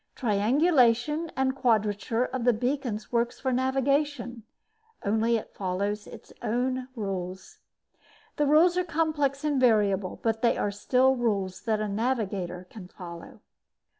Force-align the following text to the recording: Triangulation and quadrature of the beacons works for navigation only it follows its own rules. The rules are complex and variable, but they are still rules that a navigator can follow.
Triangulation 0.15 1.31
and 1.37 1.55
quadrature 1.55 2.25
of 2.25 2.43
the 2.43 2.53
beacons 2.53 3.11
works 3.11 3.39
for 3.39 3.53
navigation 3.53 4.41
only 5.05 5.37
it 5.37 5.53
follows 5.53 6.07
its 6.07 6.33
own 6.41 6.87
rules. 6.95 7.59
The 8.37 8.47
rules 8.47 8.79
are 8.79 8.83
complex 8.83 9.43
and 9.43 9.61
variable, 9.61 10.19
but 10.23 10.41
they 10.41 10.57
are 10.57 10.71
still 10.71 11.15
rules 11.15 11.61
that 11.65 11.79
a 11.79 11.87
navigator 11.87 12.65
can 12.71 12.87
follow. 12.87 13.41